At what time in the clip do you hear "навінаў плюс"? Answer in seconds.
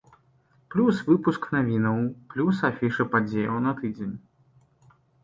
1.55-2.63